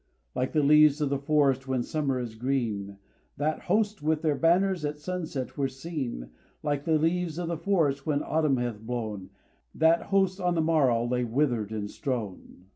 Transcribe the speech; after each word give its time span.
Like 0.33 0.53
the 0.53 0.63
leaves 0.63 0.99
of 0.99 1.11
the 1.11 1.19
forest 1.19 1.67
when 1.67 1.83
Summer 1.83 2.19
is 2.19 2.33
green, 2.33 2.97
That 3.37 3.59
host 3.61 4.01
with 4.01 4.23
their 4.23 4.33
banners 4.33 4.83
at 4.83 4.97
sunset 4.97 5.57
were 5.59 5.67
seen: 5.67 6.31
Like 6.63 6.85
the 6.85 6.97
leaves 6.97 7.37
of 7.37 7.47
the 7.49 7.55
forest 7.59 8.03
when 8.07 8.23
Autumn 8.23 8.57
hath 8.57 8.79
blown, 8.79 9.29
That 9.75 10.05
host 10.07 10.39
on 10.41 10.55
the 10.55 10.61
morrow 10.61 11.05
lay 11.05 11.23
withered 11.23 11.71
and 11.71 11.87
strown. 11.87 12.65